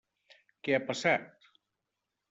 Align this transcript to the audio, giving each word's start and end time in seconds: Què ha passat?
Què 0.69 0.75
ha 0.77 0.81
passat? 0.89 1.49